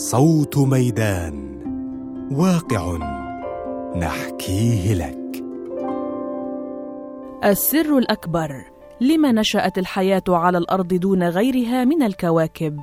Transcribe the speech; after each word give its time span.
صوت 0.00 0.58
ميدان 0.58 1.60
واقع 2.32 2.96
نحكيه 3.96 4.94
لك. 4.94 5.44
السر 7.44 7.98
الأكبر 7.98 8.64
لما 9.00 9.32
نشأت 9.32 9.78
الحياة 9.78 10.22
على 10.28 10.58
الأرض 10.58 10.94
دون 10.94 11.22
غيرها 11.22 11.84
من 11.84 12.02
الكواكب. 12.02 12.80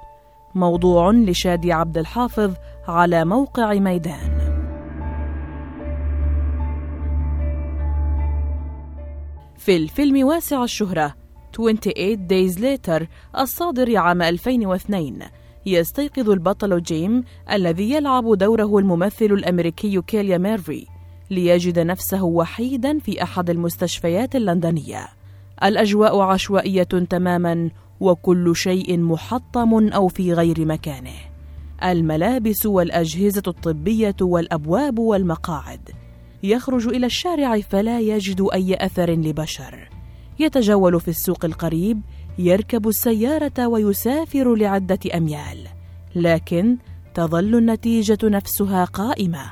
موضوع 0.56 1.12
لشادي 1.12 1.72
عبد 1.74 1.98
الحافظ 1.98 2.54
على 2.88 3.26
موقع 3.26 3.74
ميدان. 3.74 4.38
في 9.58 9.78
الفيلم 9.78 10.28
واسع 10.28 10.64
الشهرة 10.64 11.16
28 11.58 12.28
Days 12.28 12.58
Later 12.58 13.06
الصادر 13.40 13.98
عام 13.98 14.22
2002 14.22 15.20
يستيقظ 15.68 16.30
البطل 16.30 16.82
جيم 16.82 17.24
الذي 17.52 17.92
يلعب 17.92 18.34
دوره 18.34 18.78
الممثل 18.78 19.26
الأمريكي 19.26 20.02
كيليان 20.02 20.38
ميرفي 20.38 20.86
ليجد 21.32 21.80
نفسه 21.80 22.24
وحيدا 22.24 23.00
في 23.00 23.24
أحد 23.24 23.50
المستشفيات 23.50 24.36
اللندنية. 24.36 25.08
الأجواء 25.64 26.20
عشوائية 26.20 26.84
تماما 26.84 27.70
وكل 28.00 28.56
شيء 28.56 29.00
محطم 29.00 29.88
أو 29.88 30.08
في 30.08 30.34
غير 30.34 30.66
مكانه. 30.66 31.18
الملابس 31.84 32.66
والأجهزة 32.66 33.44
الطبية 33.48 34.16
والأبواب 34.22 35.00
والمقاعد. 35.00 35.90
يخرج 36.44 36.88
إلى 36.88 37.06
الشارع 37.06 37.60
فلا 37.60 38.00
يجد 38.00 38.48
أي 38.54 38.76
أثر 38.86 39.12
لبشر. 39.12 39.90
يتجول 40.40 41.00
في 41.00 41.08
السوق 41.08 41.46
القريب 41.46 42.02
يركب 42.40 42.88
السيارة 42.88 43.68
ويسافر 43.68 44.56
لعدة 44.56 45.00
أميال. 45.16 45.68
لكن 46.16 46.78
تظل 47.14 47.56
النتيجة 47.56 48.18
نفسها 48.24 48.86
قائمة. 48.86 49.52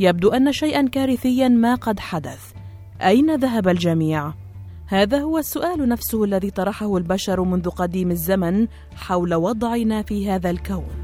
يبدو 0.00 0.28
أن 0.28 0.52
شيئا 0.52 0.88
كارثيا 0.88 1.48
ما 1.48 1.74
قد 1.74 2.00
حدث. 2.00 2.52
أين 3.00 3.34
ذهب 3.34 3.68
الجميع؟ 3.68 4.32
هذا 4.86 5.18
هو 5.18 5.38
السؤال 5.38 5.88
نفسه 5.88 6.24
الذي 6.24 6.50
طرحه 6.50 6.96
البشر 6.96 7.42
منذ 7.42 7.68
قديم 7.68 8.10
الزمن 8.10 8.68
حول 8.96 9.34
وضعنا 9.34 10.02
في 10.02 10.30
هذا 10.30 10.50
الكون. 10.50 11.02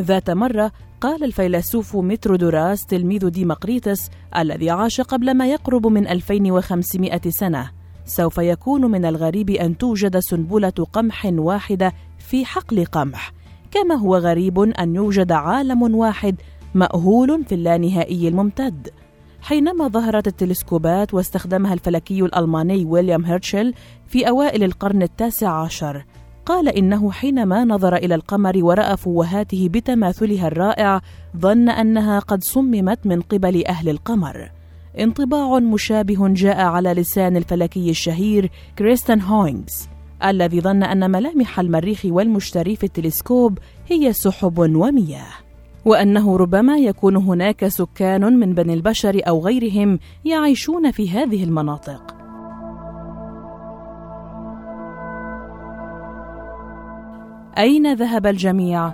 ذات 0.00 0.30
مرة 0.30 0.72
قال 1.00 1.24
الفيلسوف 1.24 1.96
مترودوراس 1.96 2.86
تلميذ 2.86 3.28
ديمقريتس 3.28 4.10
الذي 4.36 4.70
عاش 4.70 5.00
قبل 5.00 5.34
ما 5.34 5.46
يقرب 5.46 5.86
من 5.86 6.08
2500 6.08 7.20
سنة. 7.28 7.70
سوف 8.04 8.38
يكون 8.38 8.90
من 8.90 9.04
الغريب 9.04 9.50
أن 9.50 9.78
توجد 9.78 10.18
سنبلة 10.18 10.72
قمح 10.92 11.26
واحدة 11.32 11.92
في 12.18 12.44
حقل 12.44 12.84
قمح. 12.84 13.32
كما 13.70 13.94
هو 13.94 14.16
غريب 14.16 14.58
أن 14.58 14.94
يوجد 14.94 15.32
عالم 15.32 15.94
واحد 15.94 16.36
مأهول 16.74 17.44
في 17.44 17.54
اللانهائي 17.54 18.28
الممتد. 18.28 18.88
حينما 19.42 19.88
ظهرت 19.88 20.26
التلسكوبات 20.26 21.14
واستخدمها 21.14 21.74
الفلكي 21.74 22.20
الألماني 22.20 22.84
ويليام 22.84 23.24
هيرتشل 23.24 23.74
في 24.06 24.28
أوائل 24.28 24.64
القرن 24.64 25.02
التاسع 25.02 25.62
عشر 25.62 26.04
قال 26.46 26.68
إنه 26.68 27.10
حينما 27.12 27.64
نظر 27.64 27.96
إلى 27.96 28.14
القمر 28.14 28.64
ورأى 28.64 28.96
فوهاته 28.96 29.68
بتماثلها 29.68 30.46
الرائع 30.46 31.00
ظن 31.36 31.68
أنها 31.68 32.18
قد 32.18 32.44
صممت 32.44 33.06
من 33.06 33.20
قبل 33.20 33.66
أهل 33.66 33.88
القمر. 33.88 34.50
انطباع 34.98 35.58
مشابه 35.58 36.28
جاء 36.28 36.60
على 36.60 36.92
لسان 36.92 37.36
الفلكي 37.36 37.90
الشهير 37.90 38.50
كريستن 38.78 39.20
هوينغز 39.20 39.88
الذي 40.24 40.60
ظن 40.60 40.82
أن 40.82 41.10
ملامح 41.10 41.60
المريخ 41.60 42.00
والمشتري 42.04 42.76
في 42.76 42.84
التلسكوب 42.84 43.58
هي 43.88 44.12
سحب 44.12 44.58
ومياه 44.58 45.32
وأنه 45.84 46.36
ربما 46.36 46.78
يكون 46.78 47.16
هناك 47.16 47.68
سكان 47.68 48.38
من 48.38 48.54
بني 48.54 48.74
البشر 48.74 49.20
أو 49.28 49.40
غيرهم 49.40 49.98
يعيشون 50.24 50.90
في 50.90 51.10
هذه 51.10 51.44
المناطق. 51.44 52.19
أين 57.58 57.94
ذهب 57.94 58.26
الجميع؟ 58.26 58.92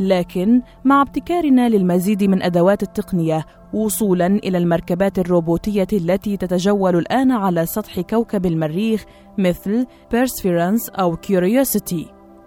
لكن 0.00 0.62
مع 0.84 1.02
ابتكارنا 1.02 1.68
للمزيد 1.68 2.24
من 2.24 2.42
أدوات 2.42 2.82
التقنية 2.82 3.46
وصولا 3.72 4.26
إلى 4.26 4.58
المركبات 4.58 5.18
الروبوتية 5.18 5.86
التي 5.92 6.36
تتجول 6.36 6.96
الآن 6.96 7.30
على 7.30 7.66
سطح 7.66 8.00
كوكب 8.00 8.46
المريخ 8.46 9.04
مثل 9.38 9.86
بيرسفيرانس 10.10 10.88
أو 10.88 11.16
كيوريوسيتي 11.16 12.06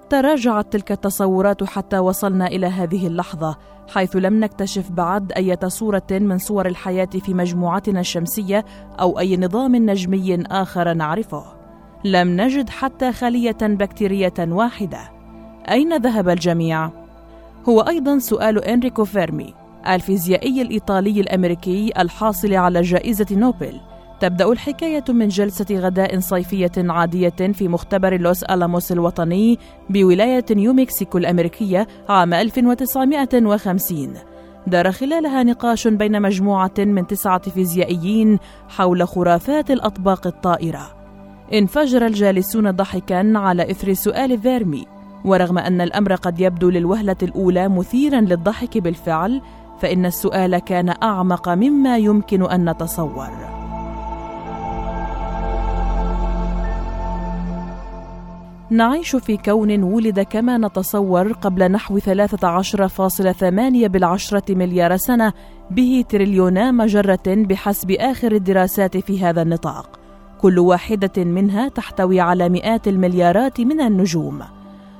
تراجعت 0.09 0.74
تلك 0.74 0.92
التصورات 0.92 1.63
حتى 1.63 2.00
وصلنا 2.00 2.47
إلى 2.47 2.68
هذه 2.68 3.08
اللحظة 3.08 3.58
حيث 3.90 4.16
لم 4.16 4.40
نكتشف 4.40 4.92
بعد 4.92 5.31
أي 5.31 5.58
صورة 5.68 6.08
من 6.12 6.38
صور 6.38 6.66
الحياة 6.66 7.09
في 7.25 7.34
مجموعتنا 7.34 8.00
الشمسية 8.00 8.66
أو 9.00 9.19
أي 9.19 9.38
نظام 9.38 9.75
نجمي 9.75 10.44
آخر 10.44 10.94
نعرفه 10.94 11.62
لم 12.06 12.41
نجد 12.41 12.69
حتى 12.69 13.12
خلية 13.12 13.58
بكتيرية 13.62 14.34
واحدة. 14.40 15.00
أين 15.69 15.97
ذهب 15.97 16.30
الجميع؟ 16.30 16.90
هو 17.69 17.81
أيضا 17.81 18.19
سؤال 18.19 18.64
إنريكو 18.64 19.06
فيرمي 19.06 19.53
الفيزيائي 19.88 20.62
الإيطالي 20.62 21.22
الأمريكي 21.22 21.92
الحاصل 22.00 22.53
على 22.53 22.81
جائزة 22.81 23.25
نوبل. 23.31 23.80
تبدأ 24.19 24.52
الحكاية 24.52 25.03
من 25.09 25.28
جلسة 25.28 25.66
غداء 25.72 26.19
صيفية 26.19 26.72
عادية 26.78 27.52
في 27.53 27.68
مختبر 27.68 28.18
لوس 28.18 28.44
ألاموس 28.44 28.92
الوطني 28.92 29.59
بولاية 29.90 30.46
نيو 30.52 30.74
مكسيكو 30.74 31.18
الأمريكية 31.18 31.88
عام 32.09 32.34
1950 32.34 34.13
دار 34.68 34.92
خلالها 34.92 35.44
نقاش 35.44 35.88
بين 35.88 36.22
مجموعة 36.22 36.74
من 36.78 37.08
تسعة 37.08 37.50
فيزيائيين 37.50 38.40
حول 38.69 39.08
خرافات 39.08 39.72
الأطباق 39.72 40.28
الطائرة. 40.28 41.03
انفجر 41.53 42.06
الجالسون 42.06 42.72
ضحكا 42.72 43.34
على 43.36 43.72
إثر 43.72 43.94
سؤال 43.94 44.40
فيرمي 44.41 44.86
ورغم 45.25 45.58
أن 45.58 45.81
الأمر 45.81 46.16
قد 46.16 46.40
يبدو 46.40 46.69
للوهلة 46.69 47.16
الأولى 47.24 47.69
مثيرا 47.69 48.22
للضحك 48.22 48.78
بالفعل 48.78 49.41
فإن 49.80 50.06
السؤال 50.06 50.58
كان 50.58 50.94
أعمق 51.03 51.50
مما 51.50 51.97
يمكن 51.97 52.52
أن 52.52 52.69
نتصور. 52.69 53.30
نعيش 58.69 59.16
في 59.16 59.38
كون 59.38 59.84
ولد 59.84 60.19
كما 60.19 60.58
نتصور 60.58 61.31
قبل 61.31 61.72
نحو 61.72 62.00
13.8 62.00 63.88
بالعشرة 63.88 64.56
مليار 64.56 64.97
سنة 64.97 65.34
به 65.72 66.06
تريليونا 66.09 66.72
مجرة 66.72 67.24
بحسب 67.28 67.92
آخر 67.92 68.31
الدراسات 68.31 68.97
في 68.97 69.25
هذا 69.25 69.42
النطاق. 69.42 70.03
كل 70.44 70.59
واحدة 70.59 71.24
منها 71.24 71.68
تحتوي 71.68 72.20
على 72.20 72.50
مئات 72.50 72.88
المليارات 72.88 73.62
من 73.62 73.81
النجوم. 73.81 74.40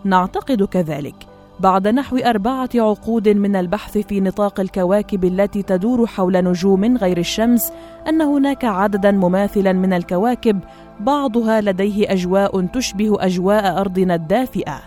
نعتقد 0.04 0.64
كذلك 0.64 1.16
بعد 1.59 1.88
نحو 1.88 2.18
أربعة 2.18 2.70
عقود 2.76 3.30
من 3.30 3.56
البحث 3.56 3.98
في 3.98 4.20
نطاق 4.20 4.59
الكواكب 4.59 5.26
التي 5.26 5.64
تدور 5.64 6.08
حول 6.08 6.44
نجوم 6.44 6.98
غير 6.98 7.18
الشمس 7.18 7.72
أن 8.09 8.22
هناك 8.22 8.66
عددا 8.66 9.12
مماثلا 9.12 9.74
من 9.74 9.94
الكواكب 9.94 10.59
بعضها 11.00 11.62
لديه 11.62 12.12
أجواء 12.12 12.66
تشبه 12.66 13.25
أجواء 13.25 13.80
أرضنا 13.80 14.16
الدافئة. 14.16 14.80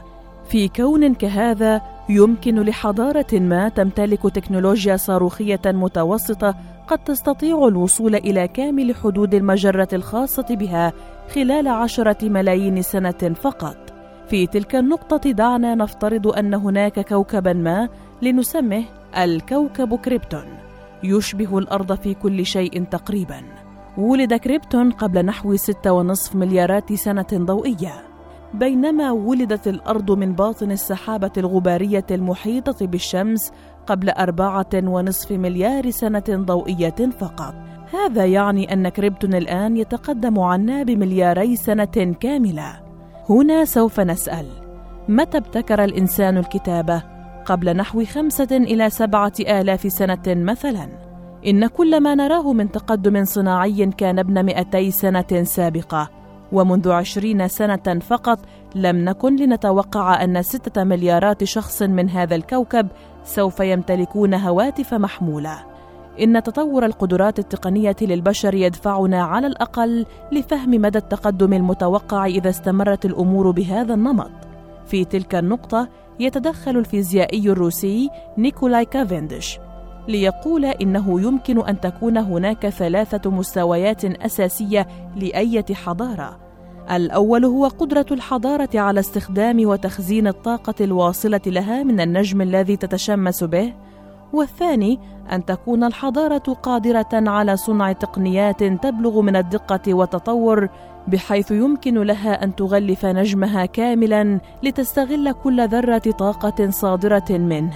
في 0.49 0.69
كون 0.69 1.15
كهذا 1.15 1.81
يمكن 2.09 2.61
لحضارة 2.61 3.33
ما 3.33 3.69
تمتلك 3.69 4.23
تكنولوجيا 4.23 4.97
صاروخية 4.97 5.61
متوسطة 5.67 6.55
قد 6.89 6.99
تستطيع 6.99 7.69
الوصول 7.69 8.15
إلى 8.15 8.49
كامل 8.49 8.95
حدود 8.95 9.35
المجرة 9.35 9.89
الخاصة 9.93 10.47
بها 10.51 10.93
خلال 11.35 11.69
عشرة 11.69 12.29
ملايين 12.29 12.83
سنة 12.83 13.35
فقط. 13.43 13.77
في 14.29 14.47
تلك 14.47 14.77
النقطة 14.77 15.31
دعنا 15.31 15.75
نفترض 15.75 16.27
أن 16.27 16.55
هناك 16.55 17.09
كوكبا 17.09 17.53
ما 17.53 17.89
لنسمه 18.23 18.85
الكوكب 19.19 19.95
كريبتون 19.99 20.45
يشبه 21.05 21.59
الأرض 21.59 22.01
في 22.01 22.15
كل 22.15 22.47
شيء 22.47 22.85
تقريبا. 22.85 23.43
ولد 23.99 24.35
كريبتون 24.35 24.91
قبل 24.91 25.27
نحو 25.27 25.57
ستة 25.57 25.93
ونصف 25.93 26.37
مليارات 26.37 26.93
سنة 26.93 27.27
ضوئية 27.35 28.06
بينما 28.59 29.11
ولدت 29.11 29.69
الأرض 29.69 30.11
من 30.11 30.33
باطن 30.33 30.71
السحابة 30.71 31.31
الغبارية 31.37 32.07
المحيطة 32.11 32.87
بالشمس 32.87 33.53
قبل 33.87 34.11
أربعة 34.11 34.71
ونصف 34.75 35.33
مليار 35.33 35.91
سنة 35.91 36.25
ضوئية 36.31 37.11
فقط. 37.19 37.55
هذا 37.93 38.25
يعني 38.25 38.73
أن 38.73 38.89
كريبتون 38.89 39.35
الآن 39.35 39.77
يتقدم 39.77 40.41
عنا 40.41 40.83
بملياري 40.83 41.57
سنة 41.57 42.15
كاملة. 42.21 42.81
هنا 43.31 43.65
سوف 43.65 44.01
نسأل 44.01 44.47
متى 45.09 45.39
ابتكر 45.39 45.85
الإنسان 45.85 46.39
الكتابة؟ 46.39 47.03
قبل 47.45 47.77
نحو 47.77 48.05
خمسة 48.05 48.49
إلى 48.57 48.91
سبعة 48.91 49.33
آلاف 49.41 49.93
سنة 49.93 50.25
مثلا. 50.27 50.89
إن 51.47 51.67
كل 51.67 52.01
ما 52.01 52.15
نراه 52.15 52.53
من 52.53 52.73
تقدم 52.73 53.25
صناعي 53.25 53.87
كان 53.87 54.19
ابن 54.19 54.45
مئتي 54.45 54.91
سنة 54.91 55.43
سابقة. 55.43 56.26
ومنذ 56.53 56.91
عشرين 56.91 57.49
سنة 57.49 57.99
فقط 58.01 58.39
لم 58.75 58.97
نكن 58.97 59.37
لنتوقع 59.37 60.25
أن 60.25 60.43
ستة 60.43 60.85
مليارات 60.85 61.45
شخص 61.45 61.83
من 61.83 62.11
هذا 62.11 62.35
الكوكب 62.35 62.89
سوف 63.25 63.61
يمتلكون 63.61 64.35
هواتف 64.35 64.95
محمولة. 64.95 65.59
إن 66.21 66.43
تطور 66.43 66.87
القدرات 66.87 67.39
التقنية 67.39 67.97
للبشر 68.01 68.55
يدفعنا 68.55 69.23
على 69.23 69.47
الأقل 69.47 70.07
لفهم 70.33 70.71
مدى 70.71 70.99
التقدم 70.99 71.53
المتوقع 71.53 72.27
إذا 72.27 72.51
استمرت 72.51 73.05
الأمور 73.05 73.51
بهذا 73.51 73.95
النمط. 73.95 74.31
في 74.87 75.05
تلك 75.05 75.35
النقطة 75.35 75.89
يتدخل 76.21 76.77
الفيزيائي 76.77 77.51
الروسي 77.51 78.11
نيكولاي 78.39 78.85
كافندش 78.85 79.59
ليقول 80.09 80.65
إنه 80.65 81.21
يمكن 81.21 81.67
أن 81.67 81.81
تكون 81.81 82.17
هناك 82.17 82.69
ثلاثة 82.69 83.31
مستويات 83.31 84.05
أساسية 84.05 84.87
لأية 85.17 85.75
حضارة. 85.75 86.39
الأول 86.91 87.45
هو 87.45 87.69
قدرة 87.69 88.07
الحضارة 88.11 88.69
على 88.75 89.01
استخدام 89.01 89.69
وتخزين 89.69 90.27
الطاقة 90.27 90.75
الواصلة 90.81 91.41
لها 91.47 91.83
من 91.83 92.01
النجم 92.01 92.43
الذي 92.43 92.77
تتشمس 92.77 93.45
به. 93.45 93.75
والثاني 94.33 94.99
أن 95.33 95.45
تكون 95.45 95.85
الحضارة 95.85 96.53
قادرة 96.63 97.09
على 97.13 97.57
صنع 97.57 97.93
تقنيات 97.93 98.65
تبلغ 98.65 99.21
من 99.21 99.37
الدقة 99.37 99.95
والتطور 99.95 100.69
بحيث 101.09 101.51
يمكن 101.51 102.03
لها 102.03 102.45
أن 102.45 102.55
تغلف 102.55 103.07
نجمها 103.07 103.67
كاملا 103.67 104.41
لتستغل 104.63 105.33
كل 105.33 105.69
ذرة 105.69 106.03
طاقة 106.19 106.71
صادرة 106.71 107.31
منه. 107.31 107.73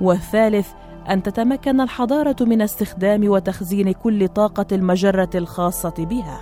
والثالث 0.00 0.68
أن 1.10 1.22
تتمكن 1.22 1.80
الحضارة 1.80 2.36
من 2.40 2.62
استخدام 2.62 3.28
وتخزين 3.28 3.92
كل 3.92 4.28
طاقة 4.28 4.66
المجرة 4.72 5.30
الخاصة 5.34 5.94
بها. 5.98 6.40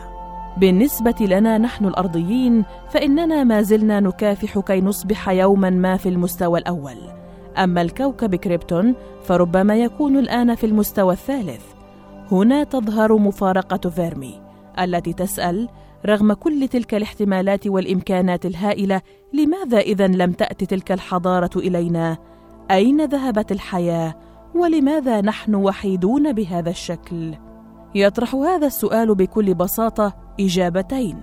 بالنسبة 0.56 1.14
لنا 1.20 1.58
نحن 1.58 1.86
الأرضيين 1.86 2.64
فإننا 2.90 3.44
ما 3.44 3.62
زلنا 3.62 4.00
نكافح 4.00 4.58
كي 4.58 4.80
نصبح 4.80 5.28
يوما 5.28 5.70
ما 5.70 5.96
في 5.96 6.08
المستوى 6.08 6.58
الأول. 6.58 6.96
أما 7.58 7.82
كوكب 7.82 8.34
كريبتون 8.34 8.94
فربما 9.24 9.76
يكون 9.76 10.18
الآن 10.18 10.54
في 10.54 10.66
المستوى 10.66 11.12
الثالث. 11.12 11.62
هنا 12.32 12.64
تظهر 12.64 13.16
مفارقة 13.16 13.90
فيرمي 13.90 14.40
التي 14.78 15.12
تسأل 15.12 15.68
رغم 16.06 16.32
كل 16.32 16.68
تلك 16.68 16.94
الاحتمالات 16.94 17.66
والإمكانات 17.66 18.46
الهائلة 18.46 19.00
لماذا 19.32 19.78
اذا 19.78 20.06
لم 20.06 20.32
تات 20.32 20.64
تلك 20.64 20.92
الحضارة 20.92 21.50
إلينا؟ 21.56 22.18
أين 22.70 23.04
ذهبت 23.04 23.52
الحياة؟ 23.52 24.14
ولماذا 24.54 25.20
نحن 25.20 25.54
وحيدون 25.54 26.32
بهذا 26.32 26.70
الشكل؟ 26.70 27.34
يطرح 27.94 28.34
هذا 28.34 28.66
السؤال 28.66 29.14
بكل 29.14 29.54
بساطة 29.54 30.14
إجابتين 30.40 31.16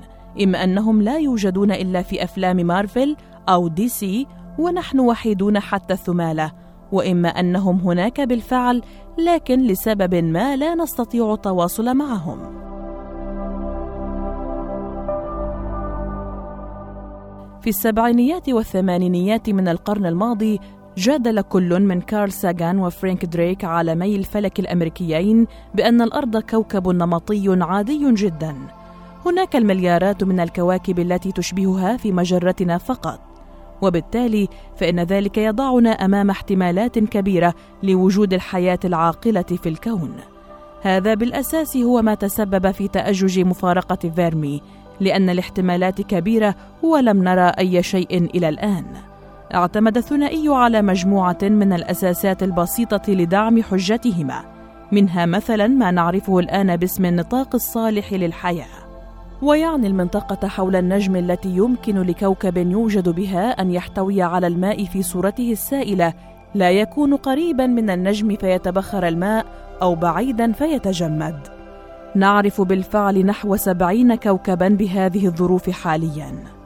إما 0.44 0.64
أنهم 0.64 1.02
لا 1.02 1.18
يوجدون 1.18 1.72
إلا 1.72 2.02
في 2.02 2.24
أفلام 2.24 2.58
مارفل 2.58 3.16
أو 3.50 3.68
DC 3.68 4.28
ونحن 4.60 5.00
وحيدون 5.00 5.60
حتى 5.60 5.94
الثمالة 5.94 6.52
وإما 6.92 7.30
أنهم 7.30 7.80
هناك 7.80 8.22
بالفعل 8.22 8.82
لكن 9.18 9.60
لسبب 9.60 10.16
ما 10.16 10.56
لا 10.56 10.76
نستطيع 10.76 11.34
التواصل 11.34 11.96
معهم. 11.96 12.60
في 17.62 17.70
السبعينيات 17.70 18.50
والثمانينيات 18.50 19.50
من 19.50 19.68
القرن 19.68 20.06
الماضي 20.06 20.60
جادل 21.00 21.42
كل 21.42 21.80
من 21.80 22.02
كارل 22.02 22.32
ساغان 22.32 22.80
وفرانك 22.80 23.26
دريك 23.26 23.66
عالمي 23.66 24.16
الفلك 24.16 24.60
الأمريكيين 24.60 25.48
بأن 25.76 26.02
الأرض 26.02 26.38
كوكب 26.38 26.88
نمطي 26.88 27.58
عادي 27.62 28.14
جدا. 28.14 28.56
هناك 29.26 29.56
المليارات 29.56 30.24
من 30.24 30.40
الكواكب 30.40 31.00
التي 31.00 31.32
تشبهها 31.32 31.98
في 31.98 32.12
مجرتنا 32.12 32.78
فقط. 32.78 33.20
وبالتالي 33.82 34.48
فإن 34.78 35.00
ذلك 35.00 35.38
يضعنا 35.38 35.90
أمام 35.90 36.30
احتمالات 36.30 37.00
كبيرة 37.00 37.54
لوجود 37.84 38.34
الحياة 38.34 38.80
العاقلة 38.86 39.42
في 39.42 39.70
الكون. 39.70 40.16
هذا 40.82 41.14
بالأساس 41.14 41.78
هو 41.78 42.02
ما 42.02 42.16
تسبب 42.16 42.72
في 42.72 42.88
تأجج 42.88 43.40
مفارقة 43.40 44.10
فيرمي 44.10 44.62
لأن 45.00 45.30
الاحتمالات 45.30 46.02
كبيرة 46.02 46.56
ولم 46.84 47.24
نرى 47.24 47.52
أي 47.60 47.84
شيء 47.84 48.18
إلى 48.36 48.50
الآن. 48.50 49.09
اعتمد 49.54 49.98
الثنائي 49.98 50.50
على 50.50 50.82
مجموعة 50.82 51.38
من 51.42 51.74
الأساسات 51.74 52.44
البسيطة 52.44 53.14
لدعم 53.14 53.64
حجتهما 53.64 54.42
منها 54.92 55.26
مثلا 55.26 55.68
ما 55.68 55.92
نعرفه 55.92 56.40
الآن 56.40 56.78
باسم 56.78 57.06
النطاق 57.06 57.56
الصالح 57.56 58.14
للحياة. 58.14 58.68
ويعني 59.42 59.88
المنطقة 59.88 60.48
حول 60.48 60.76
النجم 60.76 61.16
التي 61.16 61.50
يمكن 61.50 62.02
لكوكب 62.02 62.58
يوجد 62.58 63.10
بها 63.10 63.50
أن 63.50 63.72
يحتوي 63.72 64.22
على 64.22 64.48
الماء 64.48 64.86
في 64.86 65.04
صورته 65.04 65.52
السائلة 65.52 66.14
لا 66.56 66.72
يكون 66.72 67.16
قريبا 67.16 67.68
من 67.68 67.90
النجم 67.90 68.36
فيتبخر 68.36 69.08
الماء 69.08 69.46
أو 69.82 69.96
بعيدا 69.96 70.52
فيتجمد. 70.52 71.48
نعرف 72.16 72.62
بالفعل 72.62 73.26
نحو 73.26 73.56
سبعين 73.56 74.16
كوكبا 74.16 74.68
بهذه 74.68 75.26
الظروف 75.26 75.70
حاليا. 75.70 76.59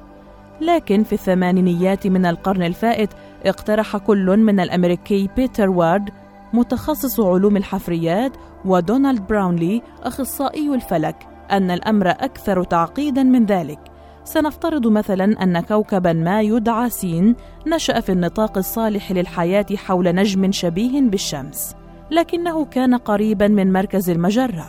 لكن 0.66 1.04
في 1.04 1.14
الثمانينيات 1.14 2.08
من 2.08 2.26
القرن 2.26 2.64
الفائت 2.64 3.10
اقترح 3.46 3.98
كل 3.98 4.38
من 4.38 4.60
الأمريكي 4.60 5.30
بيتر 5.36 5.70
وارد 5.70 6.10
متخصص 6.54 7.20
علوم 7.20 7.58
الحفريات 7.58 8.32
ودونالد 8.66 9.28
براونلي 9.28 9.82
أخصائي 10.04 10.76
الفلك 10.76 11.16
أن 11.52 11.72
الأمر 11.72 12.10
أكثر 12.10 12.64
تعقيدا 12.64 13.24
من 13.24 13.46
ذلك. 13.46 13.80
سنفترض 14.24 14.88
مثلا 14.88 15.44
أن 15.44 15.60
كوكبا 15.60 16.14
ما 16.14 16.42
يدعى 16.42 16.90
سين 16.90 17.36
نشأ 17.68 18.00
في 18.00 18.12
النطاق 18.12 18.58
الصالح 18.58 19.12
للحياة 19.12 19.66
حول 19.76 20.16
نجم 20.16 20.52
شبيه 20.52 21.02
بالشمس 21.02 21.76
لكنه 22.12 22.66
كان 22.66 22.96
قريبا 22.96 23.48
من 23.48 23.74
مركز 23.74 24.10
المجرة. 24.10 24.68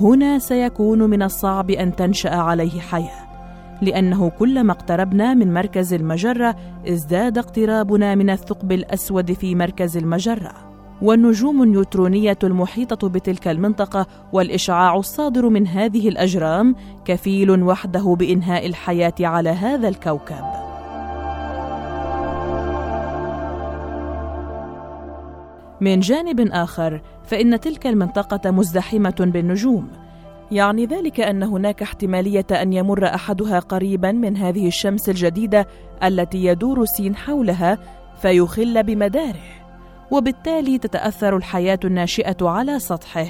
هنا 0.00 0.38
سيكون 0.38 1.10
من 1.10 1.22
الصعب 1.22 1.70
أن 1.70 1.96
تنشأ 1.96 2.34
عليه 2.34 2.80
حياة. 2.80 3.27
لأنه 3.82 4.28
كلما 4.28 4.72
اقتربنا 4.72 5.34
من 5.34 5.54
مركز 5.54 5.94
المجرة 5.94 6.56
ازداد 6.88 7.38
اقترابنا 7.38 8.14
من 8.14 8.30
الثقب 8.30 8.72
الأسود 8.72 9.32
في 9.32 9.54
مركز 9.54 9.96
المجرة. 9.96 10.52
والنجوم 11.02 11.62
النيوترونيه 11.62 12.38
المحيطة 12.44 13.08
بتلك 13.08 13.48
المنطقة 13.48 14.06
والإشعاع 14.32 14.96
الصادر 14.96 15.48
من 15.48 15.66
هذه 15.66 16.08
الأجرام 16.08 16.74
كفيل 17.04 17.62
وحده 17.62 18.16
بإنهاء 18.18 18.66
الحياة 18.66 19.14
على 19.20 19.50
هذا 19.50 19.88
الكوكب. 19.88 20.44
من 25.80 26.00
جانب 26.00 26.40
آخر 26.40 27.02
فإن 27.24 27.60
تلك 27.60 27.86
المنطقة 27.86 28.50
مزدحمة 28.50 29.16
بالنجوم. 29.20 29.88
يعني 30.50 30.86
ذلك 30.86 31.20
أن 31.20 31.42
هناك 31.42 31.82
احتمالية 31.82 32.46
أن 32.52 32.72
يمر 32.72 33.04
أحدها 33.06 33.58
قريبا 33.58 34.12
من 34.12 34.36
هذه 34.36 34.66
الشمس 34.66 35.08
الجديدة 35.08 35.66
التي 36.04 36.44
يدور 36.44 36.84
سين 36.84 37.16
حولها 37.16 37.78
فيخل 38.22 38.82
بمداره. 38.82 39.58
وبالتالي 40.10 40.78
تتأثر 40.78 41.36
الحياة 41.36 41.78
الناشئة 41.84 42.36
على 42.48 42.78
سطحه 42.78 43.26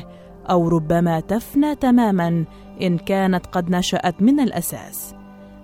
أو 0.51 0.69
ربما 0.69 1.21
تفنى 1.21 1.75
تماما 1.75 2.45
إن 2.83 2.99
كانت 2.99 3.47
قد 3.47 3.71
نشأت 3.71 4.23
من 4.23 4.41
الأساس. 4.41 5.15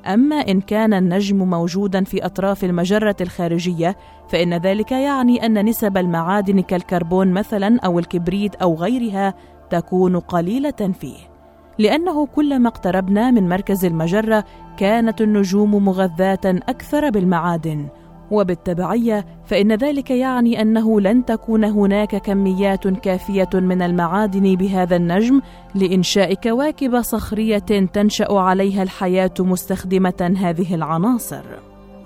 أما 0.06 0.36
إن 0.36 0.60
كان 0.60 0.94
النجم 0.94 1.50
موجودا 1.50 2.04
في 2.04 2.26
أطراف 2.26 2.64
المجرة 2.64 3.16
الخارجية 3.20 3.96
فإن 4.28 4.54
ذلك 4.54 4.92
يعني 4.92 5.46
أن 5.46 5.64
نسب 5.64 5.96
المعادن 5.96 6.60
كالكربون 6.60 7.32
مثلا 7.32 7.80
أو 7.80 7.98
الكبريت 7.98 8.54
أو 8.54 8.74
غيرها 8.74 9.34
تكون 9.70 10.18
قليلة 10.20 10.92
فيه. 11.00 11.33
لأنه 11.78 12.26
كلما 12.26 12.68
اقتربنا 12.68 13.30
من 13.30 13.48
مركز 13.48 13.84
المجرة 13.84 14.44
كانت 14.76 15.20
النجوم 15.20 15.84
مغذاة 15.84 16.40
أكثر 16.44 17.10
بالمعادن. 17.10 17.88
وبالتبعية 18.30 19.26
فإن 19.46 19.72
ذلك 19.72 20.10
يعني 20.10 20.62
أنه 20.62 21.00
لن 21.00 21.24
تكون 21.24 21.64
هناك 21.64 22.16
كميات 22.16 22.88
كافية 22.88 23.48
من 23.54 23.82
المعادن 23.82 24.54
بهذا 24.54 24.96
النجم 24.96 25.40
لإنشاء 25.74 26.34
كواكب 26.34 27.00
صخرية 27.00 27.58
تنشأ 27.92 28.32
عليها 28.32 28.82
الحياة 28.82 29.34
مستخدمة 29.40 30.34
هذه 30.36 30.74
العناصر. 30.74 31.44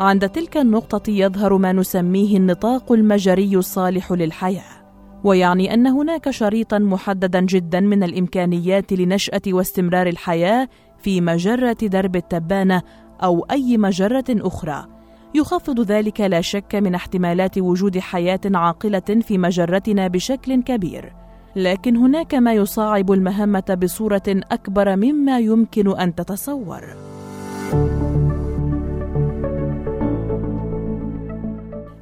عند 0.00 0.28
تلك 0.28 0.56
النقطة 0.56 1.10
يظهر 1.10 1.56
ما 1.56 1.72
نسميه 1.72 2.36
النطاق 2.36 2.92
المجري 2.92 3.56
الصالح 3.56 4.12
للحياة. 4.12 4.77
ويعني 5.24 5.74
أن 5.74 5.86
هناك 5.86 6.30
شريطا 6.30 6.78
محددا 6.78 7.40
جدا 7.40 7.80
من 7.80 8.02
الإمكانيات 8.02 8.92
لنشأة 8.92 9.42
واستمرار 9.48 10.06
الحياة 10.06 10.68
في 10.98 11.20
مجرة 11.20 11.76
درب 11.82 12.16
التبانة 12.16 12.82
أو 13.22 13.46
أي 13.50 13.78
مجرة 13.78 14.24
أخرى. 14.30 14.86
يخفض 15.34 15.80
ذلك 15.80 16.20
لا 16.20 16.40
شك 16.40 16.74
من 16.74 16.94
احتمالات 16.94 17.58
وجود 17.58 17.98
حياة 17.98 18.40
عاقلة 18.54 19.20
في 19.20 19.38
مجرتنا 19.38 20.08
بشكل 20.08 20.62
كبير. 20.62 21.12
لكن 21.56 21.96
هناك 21.96 22.34
ما 22.34 22.52
يصعب 22.52 23.12
المهمة 23.12 23.78
بصورة 23.82 24.22
أكبر 24.28 24.96
مما 24.96 25.38
يمكن 25.38 25.98
أن 25.98 26.14
تتصور. 26.14 26.84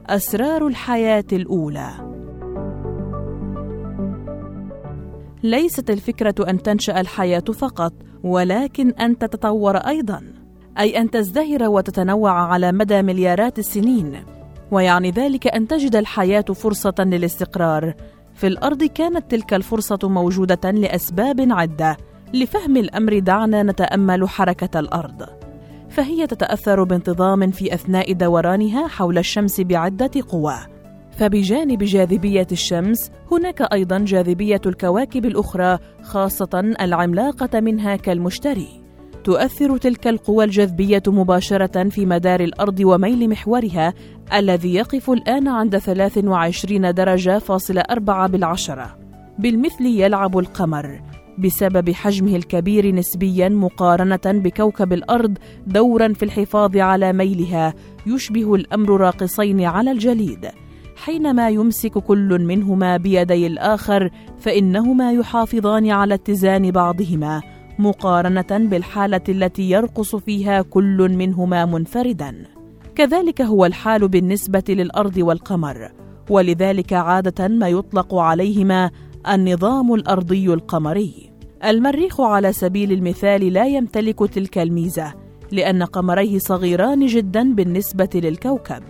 أسرار 0.07 0.67
الحياة 0.67 1.25
الأولى. 1.33 2.06
ليست 5.51 5.91
الفكرة 5.91 6.51
أن 6.51 6.63
تنشأ 6.63 7.01
الحياة 7.01 7.45
فقط، 7.59 7.93
ولكن 8.25 8.91
أن 8.91 9.19
تتطور 9.19 9.77
أيضا، 9.77 10.23
أي 10.79 10.99
أن 10.99 11.11
تزدهر 11.11 11.63
وتتنوع 11.63 12.33
على 12.33 12.73
مدى 12.73 13.03
مليارات 13.03 13.59
السنين، 13.59 14.25
ويعني 14.71 15.11
ذلك 15.11 15.47
أن 15.47 15.69
تجد 15.69 15.97
الحياة 15.97 16.41
فرصة 16.43 16.95
للاستقرار. 16.99 17.95
في 18.35 18.47
الأرض 18.47 18.85
كانت 18.85 19.31
تلك 19.31 19.55
الفرصة 19.55 19.99
موجودة 20.03 20.71
لأسباب 20.71 21.47
عدة. 21.51 21.97
لفهم 22.35 22.77
الأمر 22.77 23.19
دعنا 23.19 23.63
نتأمل 23.63 24.29
حركة 24.29 24.79
الأرض. 24.81 25.27
فهي 25.89 26.27
تتأثر 26.27 26.85
بانتظام 26.85 27.51
في 27.51 27.75
أثناء 27.75 28.13
دورانها 28.13 28.89
حول 28.89 29.19
الشمس 29.19 29.61
بعدة 29.61 30.11
قوى. 30.29 30.76
فبجانب 31.17 31.83
جاذبية 31.83 32.47
الشمس 32.53 33.11
هناك 33.33 33.63
أيضا 33.73 33.99
جاذبية 33.99 34.61
الكواكب 34.67 35.25
الأخرى 35.25 35.79
خاصة 36.03 36.75
العملاقة 36.81 37.61
منها 37.61 37.97
كالمشتري. 37.97 38.69
تؤثر 39.25 39.77
تلك 39.77 40.07
القوى 40.07 40.45
الجذبية 40.45 41.03
مباشرة 41.07 41.89
في 41.89 42.07
مدار 42.07 42.41
الأرض 42.41 42.81
وميل 42.81 43.31
محورها 43.31 43.95
الذي 44.35 44.75
يقف 44.75 45.11
الآن 45.11 45.49
عند 45.49 45.79
23 45.79 46.95
درجة 46.95 47.39
فاصلة 47.39 47.81
أربعة 47.81 48.29
بالعشرة. 48.29 48.99
بالمثل 49.39 49.87
يلعب 49.87 50.39
القمر 50.39 51.01
بسبب 51.39 51.91
حجمه 51.91 52.37
الكبير 52.37 52.95
نسبيا 52.95 53.49
مقارنة 53.49 54.21
بكوكب 54.27 54.93
الأرض 54.93 55.39
دورا 55.67 56.13
في 56.13 56.25
الحفاظ 56.25 56.77
على 56.77 57.13
ميلها 57.13 57.75
يشبه 58.07 58.55
الأمر 58.55 59.01
راقصين 59.01 59.61
على 59.65 59.91
الجليد 59.91 60.51
حينما 60.97 61.49
يمسك 61.49 61.99
كل 61.99 62.45
منهما 62.45 62.97
بيدي 62.97 63.47
الآخر 63.47 64.11
فإنهما 64.39 65.13
يحافظان 65.13 65.91
على 65.91 66.15
اتزان 66.15 66.71
بعضهما 66.71 67.43
مقارنة 67.79 68.47
بالحالة 68.51 69.21
التي 69.29 69.71
يرقص 69.71 70.17
فيها 70.17 70.63
كل 70.63 71.09
منهما 71.19 71.65
منفردا. 71.65 72.45
كذلك 72.95 73.43
هو 73.43 73.67
الحال 73.67 74.09
بالنسبة 74.09 74.65
للأرض 74.69 75.17
والقمر 75.17 75.93
ولذلك 76.31 76.93
عادة 76.93 77.49
ما 77.49 77.69
يطلق 77.69 78.15
عليهما 78.15 78.91
النظام 79.29 79.95
الأرضي 79.95 80.55
القمري. 80.55 81.31
المريخ 81.65 82.21
على 82.21 82.53
سبيل 82.53 82.93
المثال 82.93 83.53
لا 83.53 83.67
يمتلك 83.67 84.19
تلك 84.19 84.59
الميزة 84.59 85.15
لأن 85.53 85.83
قمريه 85.83 86.39
صغيران 86.39 87.07
جدا 87.07 87.55
بالنسبة 87.55 88.11
للكوكب. 88.15 88.83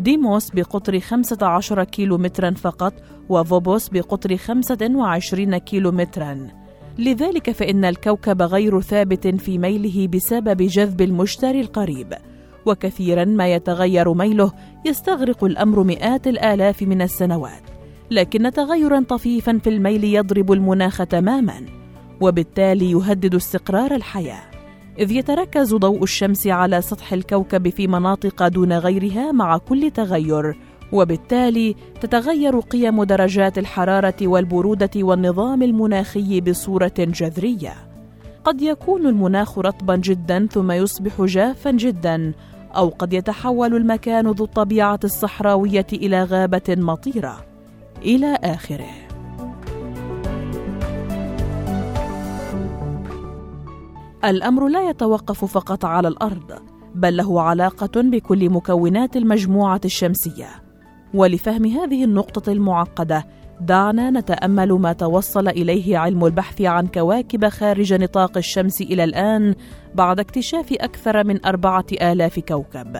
ديموس 0.00 0.50
بقطر 0.50 1.00
15 1.00 1.84
كيلو 1.84 2.18
مترا 2.18 2.50
فقط 2.50 2.94
وفوبوس 3.28 3.88
بقطر 3.88 4.36
25 4.36 5.58
كيلو 5.58 5.92
مترا 5.92 6.46
لذلك 6.98 7.50
فإن 7.50 7.84
الكوكب 7.84 8.42
غير 8.42 8.80
ثابت 8.80 9.26
في 9.26 9.58
ميله 9.58 10.08
بسبب 10.08 10.62
جذب 10.62 11.00
المشتري 11.00 11.60
القريب. 11.60 12.14
وكثيرا 12.66 13.24
ما 13.24 13.54
يتغير 13.54 14.14
ميله 14.14 14.52
يستغرق 14.86 15.44
الأمر 15.44 15.82
مئات 15.82 16.26
الآلاف 16.26 16.82
من 16.82 17.02
السنوات. 17.02 17.62
لكن 18.10 18.52
تغيرا 18.52 19.04
طفيفا 19.08 19.58
في 19.58 19.70
الميل 19.70 20.04
يضرب 20.04 20.52
المناخ 20.52 20.98
تماما 21.06 21.66
وبالتالي 22.20 22.90
يهدد 22.90 23.34
استقرار 23.34 23.94
الحياة. 23.94 24.49
إذ 25.00 25.12
يتركز 25.12 25.74
ضوء 25.74 26.02
الشمس 26.02 26.46
على 26.46 26.82
سطح 26.82 27.12
الكوكب 27.12 27.68
في 27.68 27.86
مناطق 27.86 28.48
دون 28.48 28.72
غيرها 28.72 29.32
مع 29.32 29.56
كل 29.56 29.90
تغير 29.90 30.56
وبالتالي 30.92 31.76
تتغير 32.00 32.60
قيم 32.60 33.04
درجات 33.04 33.58
الحرارة 33.58 34.14
والبرودة 34.22 34.90
والنظام 34.96 35.62
المناخي 35.62 36.40
بصورة 36.40 36.92
جذرية. 36.98 37.74
قد 38.44 38.62
يكون 38.62 39.06
المناخ 39.06 39.58
رطبا 39.58 39.96
جدا 39.96 40.46
ثم 40.52 40.72
يصبح 40.72 41.22
جافا 41.22 41.70
جدا 41.70 42.32
أو 42.76 42.88
قد 42.88 43.12
يتحول 43.12 43.76
المكان 43.76 44.26
ذو 44.26 44.44
الطبيعة 44.44 45.00
الصحراوية 45.04 45.86
إلى 45.92 46.24
غابة 46.24 46.62
مطيرة. 46.68 47.44
إلى 48.02 48.38
آخره. 48.44 49.09
الأمر 54.24 54.68
لا 54.68 54.90
يتوقف 54.90 55.44
فقط 55.44 55.84
على 55.84 56.08
الأرض 56.08 56.52
بل 56.94 57.16
له 57.16 57.42
علاقة 57.42 58.02
بكل 58.02 58.50
مكونات 58.50 59.16
المجموعة 59.16 59.80
الشمسية. 59.84 60.48
ولفهم 61.14 61.66
هذه 61.66 62.04
النقطة 62.04 62.52
المعقدة 62.52 63.26
دعنا 63.60 64.10
نتأمل 64.10 64.72
ما 64.72 64.92
توصل 64.92 65.48
إليه 65.48 65.98
علم 65.98 66.24
البحث 66.24 66.60
عن 66.60 66.86
كواكب 66.86 67.48
خارج 67.48 67.94
نطاق 67.94 68.36
الشمس 68.36 68.80
إلى 68.80 69.04
الآن 69.04 69.54
بعد 69.94 70.20
اكتشاف 70.20 70.72
أكثر 70.72 71.24
من 71.24 71.46
أربعة 71.46 71.86
آلاف 72.02 72.38
كوكب. 72.38 72.96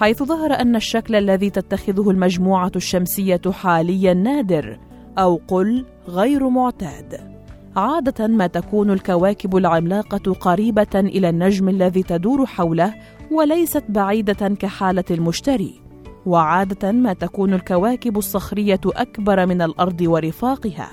حيث 0.00 0.22
ظهر 0.22 0.52
أن 0.52 0.76
الشكل 0.76 1.14
الذي 1.14 1.50
تتخذه 1.50 2.10
المجموعة 2.10 2.72
الشمسية 2.76 3.42
حاليا 3.50 4.14
نادر 4.14 4.78
أو 5.18 5.40
قل 5.48 5.86
غير 6.08 6.48
معتاد. 6.48 7.33
عادة 7.76 8.26
ما 8.26 8.46
تكون 8.46 8.90
الكواكب 8.90 9.56
العملاقة 9.56 10.32
قريبة 10.32 10.94
إلى 10.94 11.28
النجم 11.28 11.68
الذي 11.68 12.02
تدور 12.02 12.46
حوله 12.46 12.94
وليست 13.30 13.84
بعيدة 13.88 14.48
كحالة 14.48 15.04
المشتري. 15.10 15.80
وعادة 16.26 16.92
ما 16.92 17.12
تكون 17.12 17.54
الكواكب 17.54 18.18
الصخرية 18.18 18.80
أكبر 18.86 19.46
من 19.46 19.62
الأرض 19.62 20.00
ورفاقها. 20.00 20.88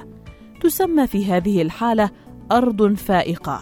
تسمى 0.61 1.07
في 1.07 1.25
هذه 1.25 1.61
الحالة 1.61 2.09
أرض 2.51 2.93
فائقة 2.93 3.61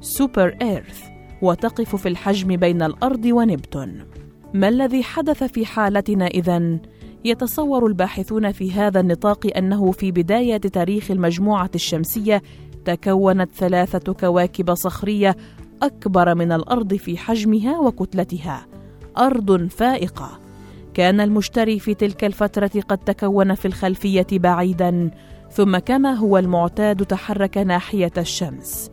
سوبر 0.00 0.56
ايرث 0.62 1.02
وتقف 1.42 1.96
في 1.96 2.08
الحجم 2.08 2.56
بين 2.56 2.82
الأرض 2.82 3.24
ونبتون. 3.24 4.04
ما 4.54 4.68
الذي 4.68 5.02
حدث 5.02 5.44
في 5.44 5.66
حالتنا 5.66 6.26
اذا 6.26 6.78
يتصور 7.24 7.86
الباحثون 7.86 8.52
في 8.52 8.72
هذا 8.72 9.00
النطاق 9.00 9.46
أنه 9.56 9.90
في 9.90 10.12
بداية 10.12 10.56
تاريخ 10.56 11.10
المجموعة 11.10 11.70
الشمسية 11.74 12.42
تكونت 12.84 13.50
ثلاثة 13.52 14.12
كواكب 14.12 14.74
صخرية 14.74 15.36
أكبر 15.82 16.34
من 16.34 16.52
الأرض 16.52 16.94
في 16.94 17.16
حجمها 17.16 17.78
وكتلتها. 17.78 18.66
أرض 19.18 19.66
فائقة. 19.66 20.38
كان 20.94 21.20
المشتري 21.20 21.78
في 21.78 21.94
تلك 21.94 22.24
الفترة 22.24 22.70
قد 22.88 22.98
تكون 22.98 23.54
في 23.54 23.64
الخلفية 23.68 24.26
بعيدا 24.32 25.10
ثم 25.50 25.78
كما 25.78 26.12
هو 26.12 26.38
المعتاد 26.38 27.06
تحرك 27.06 27.58
ناحية 27.58 28.12
الشمس. 28.18 28.90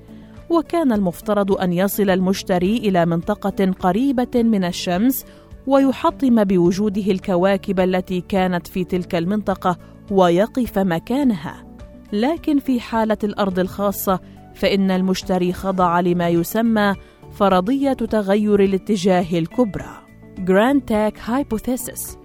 وكان 0.49 0.91
المفترض 0.93 1.51
أن 1.51 1.73
يصل 1.73 2.09
المشتري 2.09 2.77
إلى 2.77 3.05
منطقة 3.05 3.71
قريبة 3.79 4.43
من 4.43 4.63
الشمس 4.63 5.25
ويحطم 5.67 6.43
بوجوده 6.43 7.11
الكواكب 7.11 7.79
التي 7.79 8.21
كانت 8.21 8.67
في 8.67 8.83
تلك 8.83 9.15
المنطقة 9.15 9.77
ويقف 10.11 10.79
مكانها. 10.79 11.65
لكن 12.13 12.59
في 12.59 12.79
حالة 12.79 13.17
الأرض 13.23 13.59
الخاصة 13.59 14.19
فإن 14.55 14.91
المشتري 14.91 15.53
خضع 15.53 15.99
لما 15.99 16.29
يسمى 16.29 16.93
فرضية 17.31 17.93
تغير 17.93 18.63
الاتجاه 18.63 19.39
الكبرى. 19.39 20.07
Grand 20.39 20.81
Tack 20.81 21.19
Hypothesis 21.25 22.17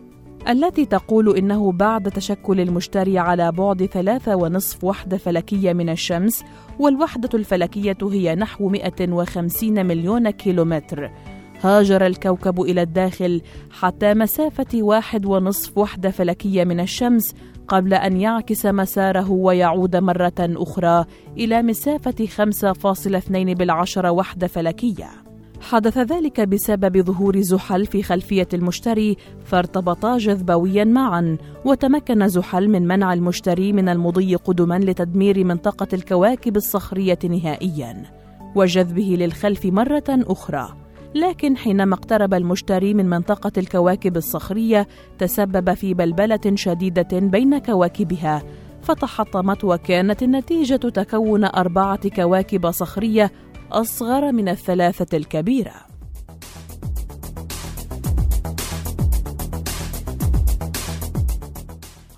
التي 0.48 0.86
تقول 0.86 1.36
إنه 1.36 1.72
بعد 1.72 2.10
تشكل 2.10 2.60
المشتري 2.60 3.18
على 3.18 3.52
بعد 3.52 3.86
ثلاثة 3.86 4.36
ونصف 4.36 4.84
وحدة 4.84 5.16
فلكية 5.16 5.72
من 5.72 5.88
الشمس 5.88 6.44
والوحدة 6.78 7.28
الفلكية 7.34 7.96
هي 8.02 8.34
نحو 8.34 8.68
150 8.68 9.86
مليون 9.86 10.30
كيلومتر. 10.30 11.10
هاجر 11.62 12.06
الكوكب 12.06 12.60
إلى 12.60 12.82
الداخل 12.82 13.42
حتى 13.70 14.14
مسافة 14.14 14.82
واحد 14.82 15.26
ونصف 15.26 15.78
وحدة 15.78 16.10
فلكية 16.10 16.64
من 16.64 16.80
الشمس 16.80 17.34
قبل 17.68 17.94
أن 17.94 18.16
يعكس 18.16 18.66
مساره 18.66 19.30
ويعود 19.30 19.96
مرة 19.96 20.32
أخرى 20.40 21.04
إلى 21.38 21.62
مسافة 21.62 22.26
5.2 22.26 23.30
بالعشرة 23.30 24.10
وحدة 24.10 24.46
فلكية. 24.46 25.10
حدث 25.60 25.98
ذلك 25.98 26.40
بسبب 26.40 27.00
ظهور 27.00 27.40
زحل 27.40 27.86
في 27.86 28.02
خلفية 28.02 28.48
المشتري 28.54 29.16
فارتبطا 29.44 30.18
جذبويا 30.18 30.84
معا 30.84 31.38
وتمكن 31.64 32.28
زحل 32.28 32.68
من 32.68 32.88
منع 32.88 33.12
المشتري 33.12 33.72
من 33.72 33.88
المضي 33.88 34.34
قدما 34.34 34.78
لتدمير 34.78 35.44
منطقة 35.44 35.88
الكواكب 35.92 36.56
الصخرية 36.56 37.18
نهائيا 37.24 38.02
وجذبه 38.54 39.16
للخلف 39.18 39.66
مرة 39.66 40.04
أخرى. 40.08 40.81
لكن 41.14 41.56
حينما 41.56 41.94
اقترب 41.94 42.34
المشتري 42.34 42.94
من 42.94 43.10
منطقة 43.10 43.52
الكواكب 43.58 44.16
الصخرية 44.16 44.88
تسبب 45.18 45.74
في 45.74 45.94
بلبلة 45.94 46.40
شديدة 46.54 47.18
بين 47.18 47.58
كواكبها 47.58 48.42
فتحطمت 48.82 49.64
وكانت 49.64 50.22
النتيجة 50.22 50.76
تكون 50.76 51.44
أربعة 51.44 52.08
كواكب 52.08 52.70
صخرية 52.70 53.32
أصغر 53.72 54.32
من 54.32 54.48
الثلاثة 54.48 55.16
الكبيرة. 55.16 55.74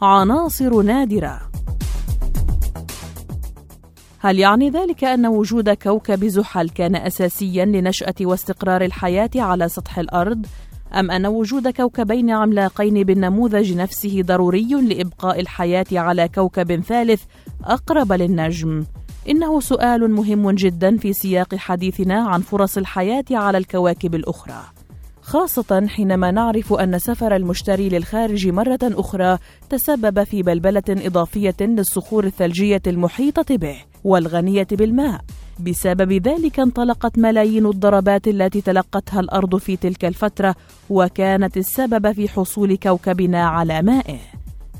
عناصر 0.02 0.82
نادرة. 0.82 1.53
هل 4.24 4.38
يعني 4.38 4.70
ذلك 4.70 5.04
أن 5.04 5.26
وجود 5.26 5.70
كوكب 5.70 6.24
زحل 6.24 6.68
كان 6.68 6.96
أساسيا 6.96 7.64
لنشأة 7.64 8.14
واستقرار 8.20 8.84
الحياة 8.84 9.30
على 9.36 9.68
سطح 9.68 9.98
الأرض؟ 9.98 10.46
أم 10.94 11.10
أن 11.10 11.26
وجود 11.26 11.68
كوكبين 11.68 12.30
عملاقين 12.30 13.04
بالنموذج 13.04 13.76
نفسه 13.76 14.22
ضروري 14.22 14.68
لإبقاء 14.68 15.40
الحياة 15.40 15.86
على 15.92 16.28
كوكب 16.28 16.80
ثالث 16.80 17.22
أقرب 17.64 18.12
للنجم؟ 18.12 18.84
إنه 19.28 19.60
سؤال 19.60 20.10
مهم 20.10 20.50
جدا 20.50 20.96
في 20.96 21.12
سياق 21.12 21.54
حديثنا 21.54 22.28
عن 22.28 22.40
فرص 22.40 22.76
الحياة 22.76 23.24
على 23.30 23.58
الكواكب 23.58 24.14
الأخرى. 24.14 24.83
خاصة 25.34 25.86
حينما 25.88 26.30
نعرف 26.30 26.72
أن 26.72 26.98
سفر 26.98 27.36
المشتري 27.36 27.88
للخارج 27.88 28.48
مرة 28.48 28.78
أخرى 28.82 29.38
تسبب 29.70 30.24
في 30.24 30.42
بلبلة 30.42 30.82
إضافية 30.88 31.54
للصخور 31.60 32.24
الثلجية 32.24 32.82
المحيطة 32.86 33.56
به 33.56 33.76
والغنية 34.04 34.66
بالماء. 34.72 35.20
بسبب 35.60 36.12
ذلك 36.12 36.60
انطلقت 36.60 37.18
ملايين 37.18 37.66
الضربات 37.66 38.28
التي 38.28 38.60
تلقتها 38.60 39.20
الأرض 39.20 39.56
في 39.56 39.76
تلك 39.76 40.04
الفترة 40.04 40.54
وكانت 40.90 41.56
السبب 41.56 42.12
في 42.12 42.28
حصول 42.28 42.76
كوكبنا 42.76 43.44
على 43.46 43.82
مائه. 43.82 44.18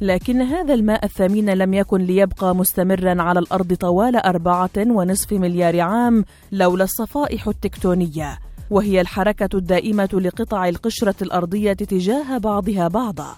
لكن 0.01 0.43
هذا 0.43 0.75
الماء 0.75 1.05
الثمين 1.05 1.51
لم 1.51 1.75
يكن 1.75 2.01
ليبقى 2.01 2.57
مستمرا 2.57 3.23
على 3.23 3.41
الأرض 3.41 3.75
طوال 3.75 4.17
أربعة 4.17 4.71
ونصف 4.79 5.33
مليار 5.33 5.81
عام 5.81 6.25
لولا 6.53 6.85
الصفائح 6.85 7.49
التكتونية 7.49 8.39
وهي 8.75 9.01
الحركة 9.01 9.49
الدائمة 9.55 10.09
لقطع 10.13 10.69
القشرة 10.69 11.15
الأرضية 11.23 11.73
تجاه 11.73 12.39
بعضها 12.39 12.89
بعضا. 12.89 13.37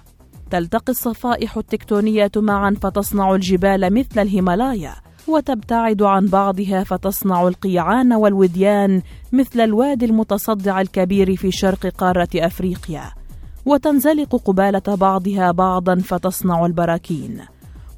تلتقي 0.50 0.92
الصفائح 0.92 1.56
التكتونية 1.56 2.30
معا 2.36 2.76
فتصنع 2.82 3.34
الجبال 3.34 3.94
مثل 3.94 4.20
الهيمالايا، 4.20 4.94
وتبتعد 5.28 6.02
عن 6.02 6.26
بعضها 6.26 6.84
فتصنع 6.84 7.48
القيعان 7.48 8.12
والوديان 8.12 9.02
مثل 9.32 9.60
الوادي 9.60 10.04
المتصدع 10.04 10.80
الكبير 10.80 11.36
في 11.36 11.50
شرق 11.50 11.86
قارة 11.86 12.28
أفريقيا. 12.34 13.12
وتنزلق 13.66 14.36
قبالة 14.36 14.94
بعضها 14.94 15.50
بعضا 15.50 15.96
فتصنع 15.96 16.66
البراكين. 16.66 17.40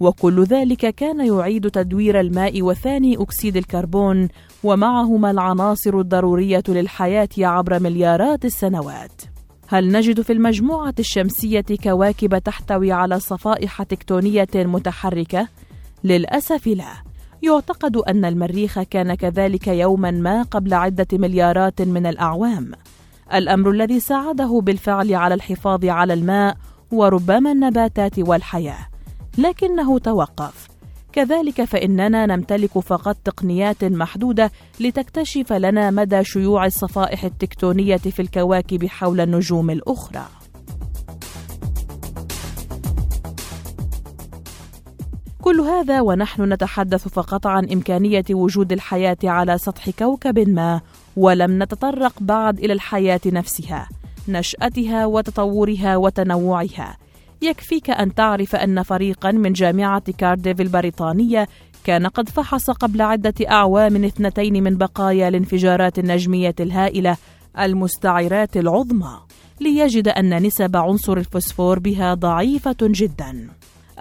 وكل 0.01 0.45
ذلك 0.45 0.95
كان 0.95 1.27
يعيد 1.27 1.71
تدوير 1.71 2.21
الماء 2.21 2.63
وثاني 2.63 3.23
أكسيد 3.23 3.57
الكربون 3.57 4.29
ومعهما 4.65 5.31
العناصر 5.31 5.99
الضرورية 6.01 6.63
للحياة 6.69 7.29
عبر 7.39 7.81
مليارات 7.81 8.45
السنوات. 8.45 9.23
هل 9.69 9.93
نجد 9.93 10.21
في 10.21 10.33
المجموعة 10.33 10.95
الشمسية 10.99 11.65
كواكب 11.83 12.39
تحتوي 12.39 12.93
على 12.93 13.21
صفائح 13.21 13.83
تكتونية 13.83 14.49
متحركة؟ 14.55 15.49
للأسف 16.05 16.67
لا. 16.67 16.93
يعتقد 17.43 17.97
أن 17.97 18.25
المريخ 18.25 18.83
كان 18.83 19.15
كذلك 19.15 19.69
يوما 19.69 20.11
ما 20.11 20.43
قبل 20.43 20.75
عدة 20.75 21.07
مليارات 21.13 21.83
من 21.83 22.07
الأعوام. 22.07 22.73
الأمر 23.35 23.71
الذي 23.71 24.01
ساعده 24.01 24.61
بالفعل 24.63 25.15
على 25.15 25.35
الحفاظ 25.35 25.85
على 25.85 26.13
الماء 26.13 26.57
وربما 26.93 27.53
النباتات 27.53 28.19
والحياة. 28.19 28.89
لكنه 29.39 29.99
توقف 29.99 30.78
كذلك 31.19 31.65
فإننا 31.65 32.27
نمتلك 32.27 32.79
فقط 32.79 33.17
تقنيات 33.25 33.85
محدودة 33.85 34.51
لتكتشف 34.81 35.53
لنا 35.53 35.91
مدى 35.91 36.25
شيوع 36.25 36.67
الصفائح 36.67 37.25
التكتونية 37.25 37.97
في 37.97 38.23
الكواكب 38.23 38.87
حول 38.87 39.21
النجوم 39.21 39.71
الأخرى. 39.71 40.25
كل 45.43 45.61
هذا 45.61 46.01
ونحن 46.01 46.53
نتحدث 46.53 47.09
فقط 47.09 47.47
عن 47.47 47.73
إمكانية 47.73 48.25
وجود 48.31 48.73
الحياة 48.73 49.19
على 49.25 49.59
سطح 49.59 49.91
كوكب 49.91 50.49
ما 50.49 50.81
ولم 51.17 51.63
نتطرق 51.63 52.15
بعد 52.21 52.59
إلى 52.59 52.73
الحياة 52.73 53.21
نفسها 53.27 53.89
نشأتها 54.29 55.07
وتطورها 55.07 55.97
وتنوعها. 55.97 57.08
يكفيك 57.43 57.91
أن 57.91 58.15
تعرف 58.15 58.57
أن 58.57 58.83
فريقا 58.83 59.31
من 59.31 59.53
جامعة 59.53 60.13
كارديف 60.19 60.61
البريطانية 60.61 61.49
كان 61.85 62.07
قد 62.07 62.29
فحص 62.29 62.71
قبل 62.71 63.03
عدة 63.03 63.35
أعوام 63.51 64.05
اثنتين 64.05 64.63
من 64.63 64.77
بقايا 64.77 65.29
الانفجارات 65.29 65.99
النجمية 65.99 66.55
الهائلة 66.61 67.17
المستعرات 67.59 68.57
العظمى 68.57 69.19
ليجد 69.61 70.09
أن 70.09 70.43
نسب 70.43 70.77
عنصر 70.77 71.17
الفوسفور 71.17 71.79
بها 71.79 72.15
ضعيفة 72.15 72.77
جدا. 72.83 73.49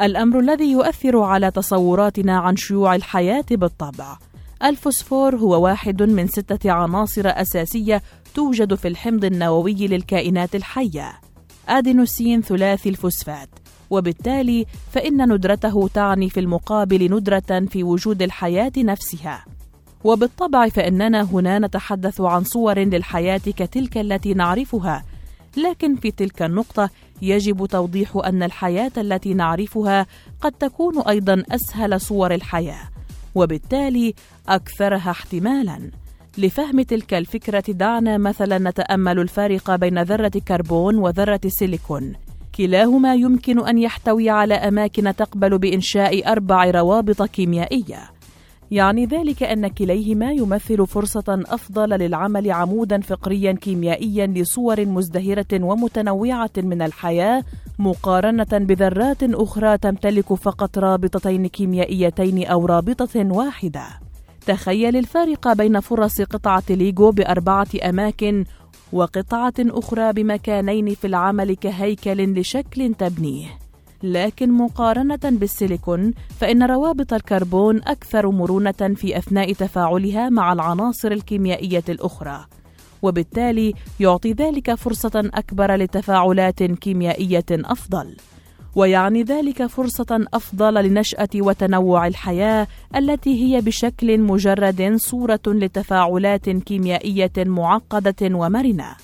الأمر 0.01 0.39
الذي 0.39 0.71
يؤثر 0.71 1.19
على 1.19 1.51
تصوراتنا 1.51 2.37
عن 2.37 2.55
شيوع 2.55 2.95
الحياة 2.95 3.45
بالطبع. 3.51 4.17
الفوسفور 4.63 5.35
هو 5.35 5.63
واحد 5.63 6.03
من 6.03 6.27
ستة 6.27 6.71
عناصر 6.71 7.23
أساسية 7.25 8.01
توجد 8.35 8.73
في 8.73 8.87
الحمض 8.87 9.25
النووي 9.25 9.87
للكائنات 9.87 10.55
الحية. 10.55 11.26
أدينوسين 11.67 12.41
ثلاثي 12.41 12.89
الفوسفات 12.89 13.49
وبالتالي 13.89 14.65
فإن 14.91 15.33
ندرته 15.33 15.87
تعني 15.93 16.29
في 16.29 16.39
المقابل 16.39 17.15
ندرة 17.15 17.65
في 17.69 17.83
وجود 17.83 18.21
الحياة 18.21 18.71
نفسها. 18.77 19.45
وبالطبع 20.03 20.69
فإننا 20.69 21.21
هنا 21.21 21.59
نتحدث 21.59 22.21
عن 22.21 22.43
صور 22.43 22.79
للحياة 22.79 23.37
كتلك 23.37 23.97
التي 23.97 24.33
نعرفها 24.33 25.03
لكن 25.57 25.95
في 25.95 26.11
تلك 26.11 26.41
النقطة 26.41 26.89
يجب 27.21 27.65
توضيح 27.65 28.21
أن 28.25 28.43
الحياة 28.43 28.91
التي 28.97 29.33
نعرفها 29.33 30.05
قد 30.41 30.51
تكون 30.51 31.01
أيضا 31.01 31.43
أسهل 31.51 32.01
صور 32.01 32.33
الحياة 32.33 32.89
وبالتالي 33.35 34.13
أكثرها 34.47 35.11
احتمالاً. 35.11 35.91
لفهم 36.37 36.81
تلك 36.81 37.13
الفكرة 37.13 37.63
دعنا 37.67 38.17
مثلا 38.17 38.69
نتأمل 38.69 39.19
الفارق 39.19 39.75
بين 39.75 40.01
ذرة 40.01 40.31
كربون 40.47 40.95
وذرة 40.95 41.41
سيليكون. 41.47 42.13
كلاهما 42.55 43.15
يمكن 43.15 43.67
أن 43.67 43.77
يحتوي 43.77 44.29
على 44.29 44.53
أماكن 44.53 45.15
تقبل 45.15 45.57
بإنشاء 45.57 46.31
أربع 46.31 46.71
روابط 46.71 47.23
كيميائية. 47.23 47.99
يعني 48.71 49.05
ذلك 49.05 49.43
أن 49.43 49.67
كليهما 49.67 50.31
يمثل 50.31 50.87
فرصة 50.87 51.23
أفضل 51.27 51.89
للعمل 51.89 52.51
عمودا 52.51 53.01
فقريا 53.01 53.51
كيميائيا 53.51 54.27
لصور 54.27 54.85
مزدهرة 54.85 55.63
ومتنوعة 55.63 56.51
من 56.57 56.81
الحياة 56.81 57.43
مقارنة 57.79 58.51
بذرات 58.53 59.23
أخرى 59.23 59.77
تمتلك 59.77 60.33
فقط 60.33 60.77
رابطتين 60.77 61.47
كيميائيتين 61.47 62.45
أو 62.47 62.65
رابطة 62.65 63.33
واحدة. 63.33 64.06
تخيل 64.47 64.95
الفارق 64.95 65.53
بين 65.53 65.79
فرص 65.79 66.21
قطعة 66.21 66.63
ليجو 66.69 67.11
بأربعة 67.11 67.67
أماكن 67.83 68.45
وقطعة 68.93 69.53
أخرى 69.59 70.13
بمكانين 70.13 70.95
في 70.95 71.07
العمل 71.07 71.55
كهيكل 71.55 72.39
لشكل 72.39 72.93
تبنيه. 72.93 73.47
لكن 74.03 74.51
مقارنة 74.51 75.19
بالسيليكون 75.23 76.13
فإن 76.39 76.63
روابط 76.63 77.13
الكربون 77.13 77.77
أكثر 77.77 78.31
مرونة 78.31 78.93
في 78.95 79.17
أثناء 79.17 79.53
تفاعلها 79.53 80.29
مع 80.29 80.53
العناصر 80.53 81.11
الكيميائية 81.11 81.83
الأخرى، 81.89 82.45
وبالتالي 83.01 83.73
يعطي 83.99 84.31
ذلك 84.31 84.73
فرصة 84.73 85.29
أكبر 85.33 85.75
لتفاعلات 85.75 86.63
كيميائية 86.63 87.45
أفضل. 87.51 88.15
ويعني 88.77 89.23
ذلك 89.23 89.65
فرصة 89.65 90.25
أفضل 90.33 90.73
لنشأة 90.73 91.29
وتنوع 91.35 92.07
الحياة 92.07 92.67
التي 92.95 93.43
هي 93.43 93.61
بشكل 93.61 94.19
مجرد 94.19 94.95
صورة 94.95 95.39
لتفاعلات 95.47 96.49
كيميائية 96.49 97.31
معقدة 97.37 98.15
ومرنة. 98.21 98.95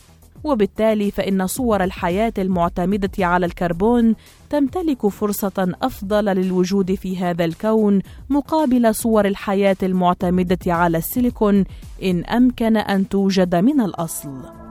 وبالتالي 0.44 1.12
فإن 1.12 1.48
صور 1.48 1.84
الحياة 1.84 2.34
المعتمدة 2.38 3.26
على 3.26 3.46
الكربون 3.46 4.16
تمتلك 4.50 5.08
فرصة 5.08 5.76
أفضل 5.82 6.26
للوجود 6.26 6.94
في 6.96 7.18
هذا 7.18 7.46
الكون 7.46 8.02
مقابل 8.30 8.96
صور 8.96 9.26
الحياة 9.28 9.78
المعتمدة 9.84 10.60
على 10.68 10.98
السيليكون 10.98 11.64
إن 12.04 12.24
أمكن 12.24 12.78
أن 12.78 13.10
توجد 13.10 13.56
من 13.56 13.82
الأصل. 13.82 14.63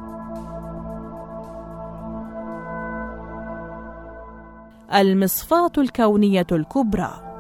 المصفاة 4.95 5.73
الكونية 5.79 6.47
الكبرى. 6.53 7.33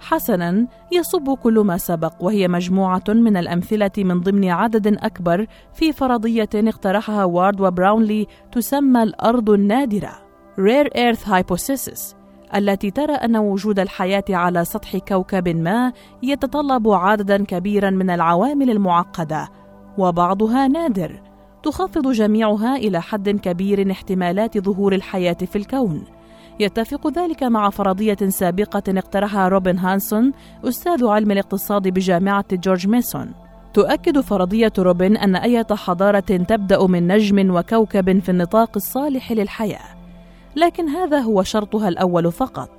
حسنا 0.00 0.66
يصب 0.92 1.34
كل 1.34 1.58
ما 1.58 1.76
سبق 1.76 2.12
وهي 2.20 2.48
مجموعة 2.48 3.04
من 3.08 3.36
الأمثلة 3.36 3.90
من 3.98 4.20
ضمن 4.20 4.50
عدد 4.50 4.86
أكبر 4.86 5.46
في 5.74 5.92
فرضية 5.92 6.48
اقترحها 6.54 7.24
وارد 7.24 7.60
وبراونلي 7.60 8.26
تسمى 8.52 9.02
الأرض 9.02 9.50
النادرة 9.50 10.10
Rare 10.58 10.90
Earth 10.96 11.24
Hypothesis 11.24 12.14
التي 12.54 12.90
ترى 12.90 13.12
أن 13.12 13.36
وجود 13.36 13.78
الحياة 13.78 14.24
على 14.30 14.64
سطح 14.64 14.96
كوكب 14.96 15.48
ما 15.48 15.92
يتطلب 16.22 16.88
عددا 16.88 17.44
كبيرا 17.44 17.90
من 17.90 18.10
العوامل 18.10 18.70
المعقدة 18.70 19.48
وبعضها 19.98 20.68
نادر. 20.68 21.27
تخفض 21.62 22.12
جميعها 22.12 22.76
إلى 22.76 23.02
حد 23.02 23.28
كبير 23.28 23.90
احتمالات 23.90 24.58
ظهور 24.58 24.94
الحياة 24.94 25.36
في 25.52 25.56
الكون. 25.56 26.04
يتفق 26.60 27.18
ذلك 27.18 27.42
مع 27.42 27.70
فرضية 27.70 28.16
سابقة 28.28 28.82
اقترحها 28.88 29.48
روبن 29.48 29.78
هانسون 29.78 30.32
أستاذ 30.64 31.06
علم 31.06 31.30
الاقتصاد 31.30 31.88
بجامعة 31.88 32.44
جورج 32.52 32.86
ميسون. 32.88 33.32
تؤكد 33.74 34.20
فرضية 34.20 34.72
روبن 34.78 35.16
أن 35.16 35.36
أي 35.36 35.64
حضارة 35.72 36.20
تبدأ 36.20 36.86
من 36.86 37.06
نجم 37.06 37.54
وكوكب 37.54 38.18
في 38.18 38.28
النطاق 38.28 38.70
الصالح 38.76 39.32
للحياة. 39.32 39.98
لكن 40.56 40.88
هذا 40.88 41.18
هو 41.18 41.42
شرطها 41.42 41.88
الأول 41.88 42.32
فقط. 42.32 42.70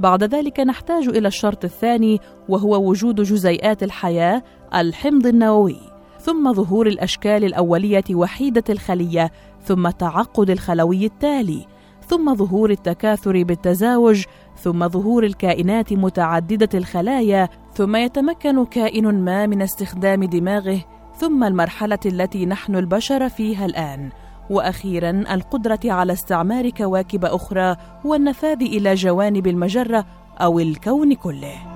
بعد 0.00 0.24
ذلك 0.24 0.60
نحتاج 0.60 1.08
إلى 1.08 1.28
الشرط 1.28 1.64
الثاني 1.64 2.20
وهو 2.48 2.90
وجود 2.90 3.20
جزيئات 3.20 3.82
الحياة 3.82 4.42
الحمض 4.74 5.26
النووي. 5.26 5.91
ثم 6.22 6.52
ظهور 6.52 6.86
الأشكال 6.86 7.44
الأولية 7.44 8.04
وحيدة 8.10 8.64
الخلية 8.70 9.32
ثم 9.64 9.90
تعقد 9.90 10.50
الخلوي 10.50 11.06
التالي 11.06 11.66
ثم 12.06 12.34
ظهور 12.34 12.70
التكاثر 12.70 13.42
بالتزاوج 13.42 14.24
ثم 14.62 14.88
ظهور 14.88 15.24
الكائنات 15.24 15.92
متعددة 15.92 16.68
الخلايا 16.74 17.48
ثم 17.74 17.96
يتمكن 17.96 18.64
كائن 18.64 19.24
ما 19.24 19.46
من 19.46 19.62
استخدام 19.62 20.24
دماغه 20.24 20.84
ثم 21.16 21.44
المرحلة 21.44 21.98
التي 22.06 22.46
نحن 22.46 22.76
البشر 22.76 23.28
فيها 23.28 23.66
الآن. 23.66 24.10
وأخيرا 24.50 25.10
القدرة 25.10 25.80
على 25.84 26.12
استعمار 26.12 26.70
كواكب 26.70 27.24
أخرى 27.24 27.76
والنفاذ 28.04 28.62
إلى 28.62 28.94
جوانب 28.94 29.46
المجرة 29.46 30.06
أو 30.40 30.58
الكون 30.58 31.14
كله. 31.14 31.71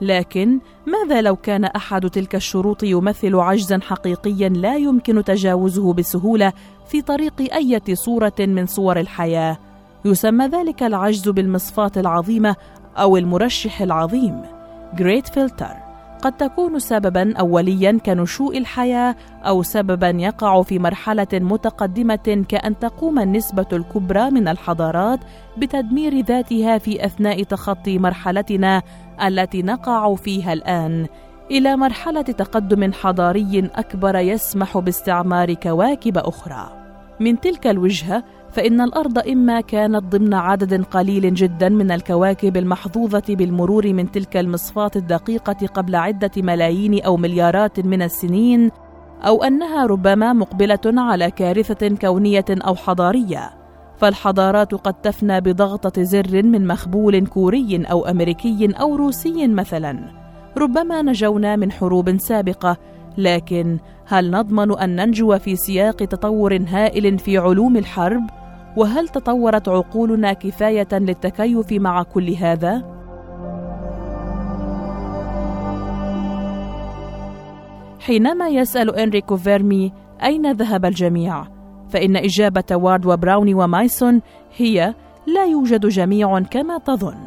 لكن 0.00 0.58
ماذا 0.86 1.20
لو 1.20 1.36
كان 1.36 1.64
أحد 1.64 2.10
تلك 2.10 2.34
الشروط 2.34 2.82
يمثل 2.82 3.36
عجزا 3.36 3.80
حقيقيا 3.82 4.48
لا 4.48 4.76
يمكن 4.76 5.24
تجاوزه 5.24 5.92
بسهولة 5.92 6.52
في 6.88 7.02
طريق 7.02 7.54
أي 7.54 7.80
صورة 7.92 8.34
من 8.38 8.66
صور 8.66 9.00
الحياة؟ 9.00 9.58
يسمى 10.04 10.46
ذلك 10.46 10.82
العجز 10.82 11.28
بالمصفاة 11.28 11.92
العظيمة 11.96 12.56
أو 12.96 13.16
المرشح 13.16 13.80
العظيم 13.80 14.42
Great 14.94 15.28
Filter. 15.34 15.85
قد 16.22 16.32
تكون 16.32 16.78
سببا 16.78 17.36
اوليا 17.36 17.98
كنشوء 18.06 18.58
الحياة 18.58 19.16
أو 19.42 19.62
سببا 19.62 20.08
يقع 20.08 20.62
في 20.62 20.78
مرحلة 20.78 21.26
متقدمة 21.32 22.44
كأن 22.48 22.78
تقوم 22.78 23.18
النسبة 23.18 23.66
الكبرى 23.72 24.30
من 24.30 24.48
الحضارات 24.48 25.20
بتدمير 25.58 26.20
ذاتها 26.20 26.78
في 26.78 27.04
أثناء 27.04 27.42
تخطي 27.42 27.98
مرحلتنا 27.98 28.82
التي 29.26 29.62
نقع 29.62 30.14
فيها 30.14 30.52
الآن. 30.52 31.06
إلى 31.50 31.76
مرحلة 31.76 32.22
تقدم 32.22 32.92
حضاري 32.92 33.70
أكبر 33.74 34.16
يسمح 34.16 34.78
باستعمار 34.78 35.54
كواكب 35.54 36.18
أخرى. 36.18 36.86
من 37.20 37.40
تلك 37.40 37.66
الوجهة 37.66 38.24
فإن 38.56 38.80
الأرض 38.80 39.18
إما 39.18 39.60
كانت 39.60 40.04
ضمن 40.04 40.34
عدد 40.34 40.84
قليل 40.84 41.34
جدا 41.34 41.68
من 41.68 41.90
الكواكب 41.90 42.56
المحظوظة 42.56 43.22
بالمرور 43.28 43.92
من 43.92 44.10
تلك 44.10 44.36
المصفاة 44.36 44.90
الدقيقة 44.96 45.66
قبل 45.66 45.94
عدة 45.94 46.30
ملايين 46.36 47.02
أو 47.02 47.16
مليارات 47.16 47.80
من 47.80 48.02
السنين، 48.02 48.70
أو 49.22 49.44
أنها 49.44 49.86
ربما 49.86 50.32
مقبلة 50.32 50.80
على 50.86 51.30
كارثة 51.30 51.88
كونية 51.88 52.44
أو 52.50 52.74
حضارية، 52.74 53.50
فالحضارات 53.96 54.74
قد 54.74 54.94
تفنى 54.94 55.40
بضغطة 55.40 56.02
زر 56.02 56.42
من 56.42 56.66
مخبول 56.66 57.26
كوري 57.26 57.82
أو 57.90 58.06
أمريكي 58.06 58.68
أو 58.80 58.96
روسي 58.96 59.48
مثلا. 59.48 59.98
ربما 60.58 61.02
نجونا 61.02 61.56
من 61.56 61.72
حروب 61.72 62.18
سابقة، 62.18 62.76
لكن 63.18 63.78
هل 64.06 64.30
نضمن 64.30 64.78
أن 64.78 64.96
ننجو 64.96 65.38
في 65.38 65.56
سياق 65.56 65.96
تطور 65.96 66.58
هائل 66.68 67.18
في 67.18 67.38
علوم 67.38 67.76
الحرب؟ 67.76 68.45
وهل 68.76 69.08
تطورت 69.08 69.68
عقولنا 69.68 70.32
كفاية 70.32 70.88
للتكيف 70.92 71.72
مع 71.72 72.02
كل 72.02 72.30
هذا؟ 72.30 72.96
حينما 78.00 78.48
يسأل 78.48 78.96
إنريكو 78.96 79.36
فيرمي 79.36 79.92
أين 80.22 80.52
ذهب 80.52 80.84
الجميع؟ 80.84 81.44
فإن 81.88 82.16
إجابة 82.16 82.64
وارد 82.72 83.06
وبراوني 83.06 83.54
ومايسون 83.54 84.20
هي 84.56 84.94
لا 85.26 85.44
يوجد 85.44 85.86
جميع 85.86 86.40
كما 86.40 86.78
تظن 86.78 87.18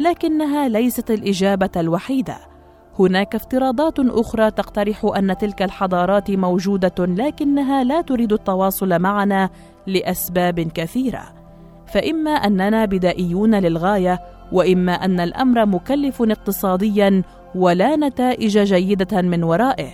لكنها 0.00 0.68
ليست 0.68 1.10
الإجابة 1.10 1.70
الوحيدة. 1.76 2.51
هناك 2.98 3.34
افتراضات 3.34 3.98
أخرى 3.98 4.50
تقترح 4.50 5.04
أن 5.16 5.38
تلك 5.38 5.62
الحضارات 5.62 6.30
موجودة 6.30 6.94
لكنها 6.98 7.84
لا 7.84 8.00
تريد 8.00 8.32
التواصل 8.32 8.98
معنا 8.98 9.50
لأسباب 9.86 10.60
كثيرة. 10.60 11.22
فإما 11.86 12.30
أننا 12.30 12.84
بدائيون 12.84 13.54
للغاية 13.54 14.20
وإما 14.52 14.92
أن 14.92 15.20
الأمر 15.20 15.66
مكلف 15.66 16.22
اقتصاديا 16.22 17.22
ولا 17.54 17.96
نتائج 17.96 18.58
جيدة 18.58 19.22
من 19.22 19.44
ورائه. 19.44 19.90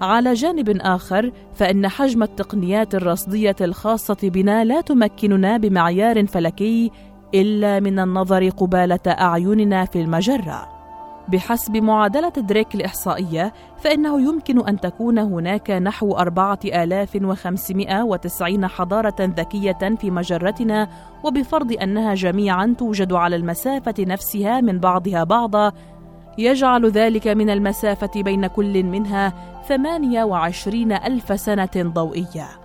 على 0.00 0.34
جانب 0.34 0.76
آخر 0.80 1.32
فإن 1.54 1.88
حجم 1.88 2.22
التقنيات 2.22 2.94
الرصدية 2.94 3.56
الخاصة 3.60 4.16
بنا 4.22 4.64
لا 4.64 4.80
تمكننا 4.80 5.56
بمعيار 5.56 6.26
فلكي 6.26 6.90
إلا 7.34 7.80
من 7.80 7.98
النظر 7.98 8.48
قبالة 8.48 9.00
أعيننا 9.08 9.84
في 9.84 10.00
المجرة. 10.00 10.79
بحسب 11.32 11.76
معادلة 11.76 12.28
دريك 12.28 12.74
الإحصائية 12.74 13.52
فإنه 13.78 14.20
يمكن 14.20 14.68
أن 14.68 14.80
تكون 14.80 15.18
هناك 15.18 15.70
نحو 15.70 16.12
4590 16.12 18.66
حضارة 18.66 19.16
ذكية 19.20 19.96
في 20.00 20.10
مجرتنا 20.10 20.88
وبفرض 21.24 21.72
أنها 21.82 22.14
جميعا 22.14 22.74
توجد 22.78 23.12
على 23.12 23.36
المسافة 23.36 23.94
نفسها 23.98 24.60
من 24.60 24.78
بعضها 24.78 25.24
بعضا 25.24 25.72
يجعل 26.38 26.90
ذلك 26.90 27.28
من 27.28 27.50
المسافة 27.50 28.22
بين 28.22 28.46
كل 28.46 28.84
منها 28.84 29.32
28 29.68 30.92
ألف 30.92 31.40
سنة 31.40 31.70
ضوئية. 31.76 32.59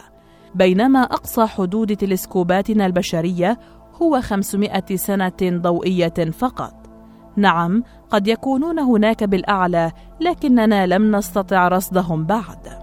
بينما 0.54 1.02
أقصى 1.02 1.46
حدود 1.46 1.96
تلسكوباتنا 1.96 2.86
البشرية 2.86 3.58
هو 4.02 4.20
500 4.20 4.96
سنة 4.96 5.32
ضوئية 5.42 6.30
فقط. 6.32 6.74
نعم 7.36 7.84
قد 8.10 8.28
يكونون 8.28 8.78
هناك 8.78 9.24
بالأعلى 9.24 9.92
لكننا 10.20 10.86
لم 10.86 11.16
نستطع 11.16 11.68
رصدهم 11.68 12.24
بعد. 12.24 12.79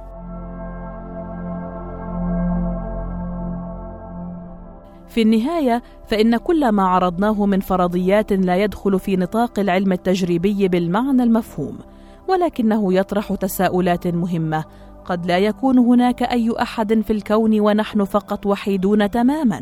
في 5.10 5.22
النهاية 5.22 5.84
فإن 6.08 6.38
كل 6.38 6.70
ما 6.70 6.84
عرضناه 6.84 7.46
من 7.46 7.60
فرضيات 7.60 8.34
لا 8.34 8.56
يدخل 8.64 9.00
في 9.00 9.16
نطاق 9.16 9.60
العلم 9.60 9.92
التجريبي 9.92 10.68
بالمعنى 10.68 11.24
المفهوم 11.24 11.78
ولكنه 12.28 12.94
يطرح 12.94 13.34
تساؤلات 13.36 14.08
مهمة 14.08 14.64
قد 15.06 15.26
لا 15.26 15.38
يكون 15.38 15.80
هناك 15.80 16.24
أي 16.24 16.54
أحد 16.62 17.02
في 17.02 17.14
الكون 17.14 17.60
ونحن 17.60 18.04
فقط 18.04 18.46
وحيدون 18.46 19.12
تماما. 19.12 19.62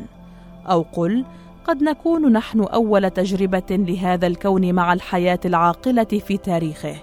أو 0.69 0.85
قل 0.93 1.25
قد 1.67 1.83
نكون 1.83 2.31
نحن 2.31 2.61
أول 2.61 3.09
تجربة 3.09 3.63
لهذا 3.69 4.27
الكون 4.27 4.73
مع 4.73 4.93
الحياة 4.93 5.39
العاقلة 5.45 6.03
في 6.03 6.37
تاريخه. 6.37 6.95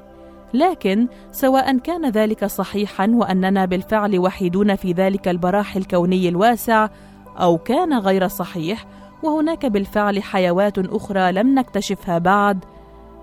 لكن 0.55 1.07
سواء 1.33 1.79
كان 1.79 2.11
ذلك 2.11 2.45
صحيحا 2.45 3.07
وأننا 3.07 3.65
بالفعل 3.65 4.19
وحيدون 4.19 4.77
في 4.77 4.93
ذلك 4.93 5.29
البراح 5.29 5.77
الكوني 5.77 6.29
الواسع 6.29 6.89
أو 7.37 7.59
كان 7.59 7.99
غير 7.99 8.29
صحيح 8.29 8.87
وهناك 9.23 9.67
بالفعل 9.67 10.23
حيوات 10.23 10.79
أخرى 10.79 11.33
لم 11.33 11.55
نكتشفها 11.55 12.19
بعد 12.19 12.65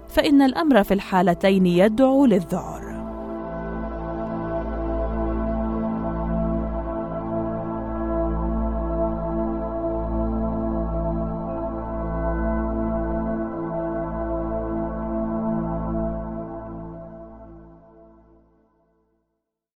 فإن 0.08 0.42
الأمر 0.42 0.84
في 0.84 0.94
الحالتين 0.94 1.66
يدعو 1.66 2.26
للذعر. 2.26 2.99